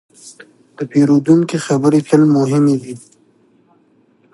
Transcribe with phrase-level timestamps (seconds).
[0.77, 2.95] د پیرودونکي خبرې تل مهمې دي.